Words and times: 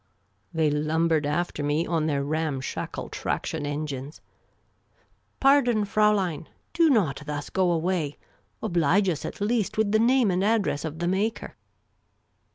They 0.51 0.71
lumbered 0.71 1.27
after 1.27 1.61
me 1.61 1.85
on 1.85 2.07
their 2.07 2.23
ramshackle 2.23 3.09
traction 3.09 3.67
engines." 3.67 4.19
Pardon, 5.39 5.85
Fraulein! 5.85 6.49
Do 6.73 6.89
not 6.89 7.21
thus 7.27 7.51
go 7.51 7.71
away! 7.71 8.17
Oblige 8.63 9.09
us 9.09 9.25
at 9.25 9.39
least 9.39 9.77
with 9.77 9.91
the 9.91 9.99
name 9.99 10.31
and 10.31 10.43
address 10.43 10.85
of 10.85 10.97
the 10.97 11.07
maker." 11.07 11.55